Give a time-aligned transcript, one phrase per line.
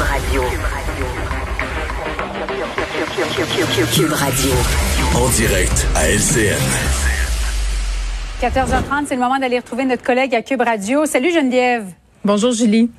[0.00, 0.42] Cube Radio.
[3.92, 4.50] Cube Radio.
[5.14, 6.56] En direct à LCN.
[8.40, 11.04] 14h30, c'est le moment d'aller retrouver notre collègue à Cube Radio.
[11.04, 11.84] Salut Geneviève.
[12.24, 12.90] Bonjour Julie.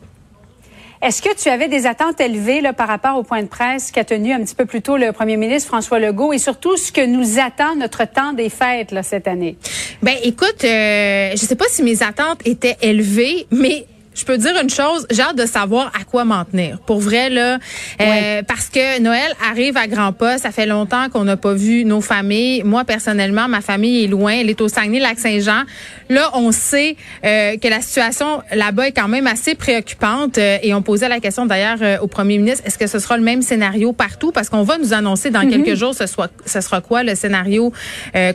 [1.02, 4.04] Est-ce que tu avais des attentes élevées là, par rapport au point de presse qu'a
[4.04, 7.04] tenu un petit peu plus tôt le premier ministre François Legault et surtout ce que
[7.04, 9.58] nous attend notre temps des fêtes là, cette année?
[10.04, 14.54] Ben écoute, euh, je sais pas si mes attentes étaient élevées, mais je peux dire
[14.62, 16.80] une chose, j'ai hâte de savoir à quoi m'en tenir.
[16.86, 17.60] Pour vrai là,
[18.02, 20.38] euh, parce que Noël arrive à grands pas.
[20.38, 22.64] Ça fait longtemps qu'on n'a pas vu nos familles.
[22.64, 24.34] Moi personnellement, ma famille est loin.
[24.34, 25.64] Elle est au Saguenay-Lac-Saint-Jean.
[26.10, 30.38] Là, on sait euh, que la situation là-bas est quand même assez préoccupante.
[30.38, 33.16] Euh, et on posait la question d'ailleurs euh, au Premier ministre est-ce que ce sera
[33.18, 34.32] le même scénario partout?
[34.34, 35.64] Parce qu'on va nous annoncer dans Mhm.
[35.64, 37.72] quelques jours ce soit ce sera quoi le scénario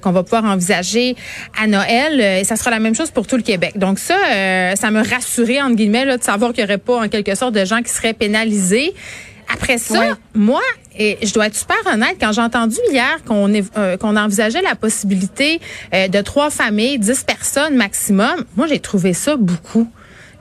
[0.02, 1.16] qu'on va pouvoir envisager
[1.60, 2.20] à Noël.
[2.40, 3.72] Et ça sera la même chose pour tout le Québec.
[3.76, 4.16] Donc ça,
[4.74, 7.54] ça me rassurait entre guillemets là, de savoir qu'il n'y aurait pas en quelque sorte
[7.54, 8.94] de gens qui seraient pénalisés.
[9.52, 10.10] Après ça, Ouais.
[10.34, 10.60] moi,
[10.98, 14.74] et je dois être super honnête, quand j'ai entendu hier qu'on euh, qu'on envisageait la
[14.74, 15.60] possibilité
[15.94, 19.88] euh, de trois familles, dix personnes maximum, moi j'ai trouvé ça beaucoup.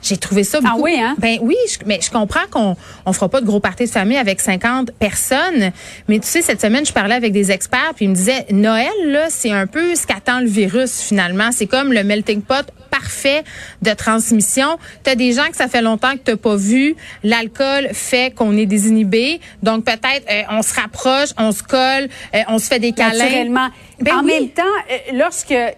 [0.07, 0.83] J'ai trouvé ça Ah beaucoup.
[0.83, 1.15] oui, hein?
[1.17, 2.75] Ben oui, je- mais je comprends qu'on
[3.07, 5.71] on fera pas de gros parties de famille avec 50 personnes,
[6.07, 8.91] mais tu sais cette semaine je parlais avec des experts puis ils me disaient Noël
[9.05, 13.43] là, c'est un peu ce qu'attend le virus finalement, c'est comme le melting pot parfait
[13.81, 14.77] de transmission.
[15.03, 18.55] Tu as des gens que ça fait longtemps que tu pas vu, l'alcool fait qu'on
[18.57, 22.79] est désinhibé, donc peut-être euh, on se rapproche, on se colle, euh, on se fait
[22.79, 23.23] des câlins.
[23.25, 23.69] Naturellement.
[24.01, 24.31] Ben en oui.
[24.39, 25.69] même temps, euh, lorsque euh,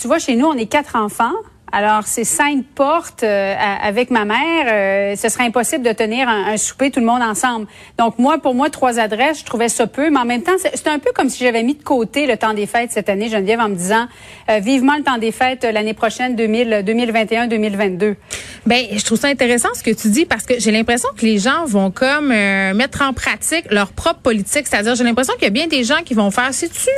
[0.00, 1.32] tu vois chez nous, on est quatre enfants.
[1.74, 4.66] Alors, c'est cinq portes euh, avec ma mère.
[4.66, 7.66] euh, ce serait impossible de tenir un, un souper tout le monde ensemble.
[7.98, 10.10] Donc, moi, pour moi, trois adresses, je trouvais ça peu.
[10.10, 12.52] Mais en même temps, c'est un peu comme si j'avais mis de côté le temps
[12.52, 14.06] des fêtes cette année, Geneviève, en me disant
[14.50, 18.16] euh, vivement le temps des fêtes euh, l'année prochaine, 2000, 2021-2022.
[18.66, 21.38] Ben, je trouve ça intéressant ce que tu dis parce que j'ai l'impression que les
[21.38, 24.66] gens vont comme euh, mettre en pratique leur propre politique.
[24.66, 26.90] C'est-à-dire, j'ai l'impression qu'il y a bien des gens qui vont faire, si tu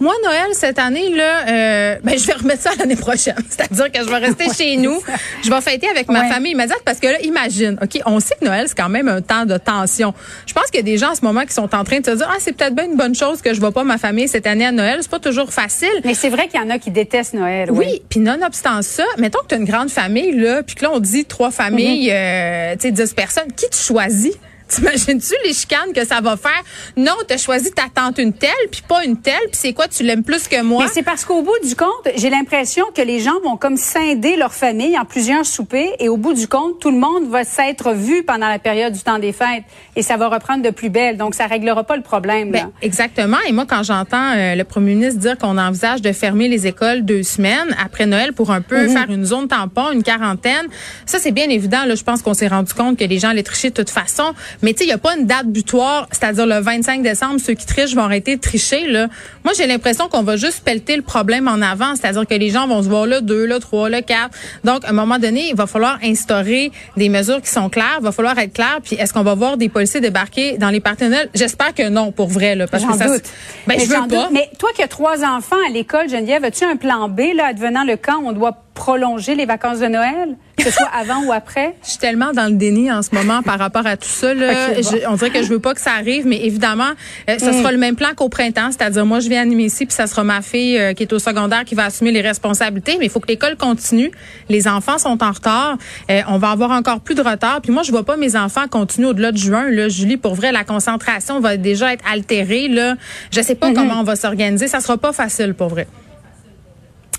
[0.00, 3.34] moi, Noël, cette année, là, euh, ben, je vais remettre ça l'année prochaine.
[3.48, 5.00] C'est-à-dire que je vais rester chez nous.
[5.44, 6.28] Je vais fêter avec ma Ouais.
[6.28, 9.20] famille immédiate parce que là, imagine, OK, on sait que Noël, c'est quand même un
[9.22, 10.14] temps de tension.
[10.46, 12.06] Je pense qu'il y a des gens en ce moment qui sont en train de
[12.06, 14.28] se dire, ah, c'est peut-être bien une bonne chose que je vois pas ma famille
[14.28, 14.98] cette année à Noël.
[15.02, 15.88] C'est pas toujours facile.
[16.04, 17.70] Mais c'est vrai qu'il y en a qui détestent Noël.
[17.70, 20.90] Oui, puis nonobstant ça, mettons que tu as une grande famille, là, puis que là,
[20.92, 24.32] on dit trois familles, euh, tu sais, dix personnes, qui tu choisis?
[24.68, 26.62] T'imagines-tu les chicanes que ça va faire?
[26.96, 29.88] Non, tu as choisi ta tante une telle, puis pas une telle, puis c'est quoi,
[29.88, 30.84] tu l'aimes plus que moi?
[30.84, 34.36] Mais c'est parce qu'au bout du compte, j'ai l'impression que les gens vont comme scinder
[34.36, 37.92] leur famille en plusieurs soupers et au bout du compte, tout le monde va s'être
[37.92, 39.64] vu pendant la période du temps des fêtes
[39.96, 41.16] et ça va reprendre de plus belle.
[41.16, 42.52] Donc, ça réglera pas le problème.
[42.52, 42.64] là.
[42.64, 43.38] Ben, exactement.
[43.48, 47.04] Et moi, quand j'entends euh, le premier ministre dire qu'on envisage de fermer les écoles
[47.04, 50.66] deux semaines après Noël pour un peu faire une zone tampon, une quarantaine,
[51.06, 51.84] ça, c'est bien évident.
[51.84, 54.34] Là, je pense qu'on s'est rendu compte que les gens allaient tricher de toute façon.
[54.62, 57.54] Mais tu sais, il n'y a pas une date butoir, c'est-à-dire le 25 décembre, ceux
[57.54, 58.86] qui trichent vont arrêter de tricher.
[58.86, 59.08] Là.
[59.44, 62.66] Moi, j'ai l'impression qu'on va juste pelleter le problème en avant, c'est-à-dire que les gens
[62.66, 64.36] vont se voir là, deux, là, trois, là, quatre.
[64.64, 68.04] Donc, à un moment donné, il va falloir instaurer des mesures qui sont claires, il
[68.04, 68.78] va falloir être clair.
[68.82, 71.26] Puis, est-ce qu'on va voir des policiers débarquer dans les partenaires?
[71.34, 73.22] J'espère que non, pour vrai, là, parce que ça, doute.
[73.66, 74.06] ben, Mais je veux pas.
[74.06, 74.28] doute.
[74.32, 77.84] Mais toi qui as trois enfants à l'école, Geneviève, as-tu un plan B, là, advenant
[77.84, 81.74] le camp, on doit prolonger les vacances de Noël, que ce soit avant ou après?
[81.82, 84.32] Je suis tellement dans le déni en ce moment par rapport à tout ça.
[84.32, 84.52] Là.
[84.70, 84.90] Ok, bon.
[84.90, 86.90] Je- on dirait que je veux pas que ça arrive, mais évidemment,
[87.28, 89.94] euh, ça sera le même plan qu'au printemps, c'est-à-dire moi je viens animer ici, puis
[89.94, 92.96] ça sera ma fille euh, qui est au secondaire qui va assumer les responsabilités.
[92.98, 94.10] Mais il faut que l'école continue.
[94.48, 95.76] Les enfants sont en retard.
[96.10, 97.60] Euh, on va avoir encore plus de retard.
[97.60, 99.68] Puis moi je vois pas mes enfants continuer au-delà de juin.
[99.70, 102.68] Là, Julie, pour vrai, la concentration va déjà être altérée.
[102.68, 102.94] Là,
[103.32, 104.68] je sais pas comment on va s'organiser.
[104.68, 105.86] Ça sera pas facile pour vrai.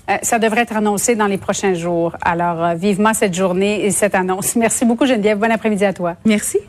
[0.09, 2.15] Euh, ça devrait être annoncé dans les prochains jours.
[2.21, 4.56] Alors, euh, vivement cette journée et cette annonce.
[4.56, 5.38] Merci beaucoup, Geneviève.
[5.38, 6.15] Bon après-midi à toi.
[6.25, 6.59] Merci.